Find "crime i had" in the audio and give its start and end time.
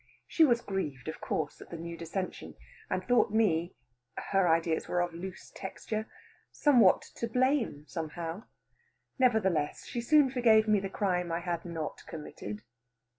10.89-11.65